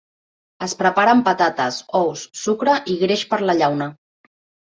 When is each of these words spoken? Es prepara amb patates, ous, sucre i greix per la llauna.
Es 0.67 0.71
prepara 0.77 1.11
amb 1.17 1.25
patates, 1.27 1.77
ous, 1.99 2.23
sucre 2.45 2.75
i 2.93 2.97
greix 3.03 3.23
per 3.35 3.39
la 3.51 3.57
llauna. 3.61 3.91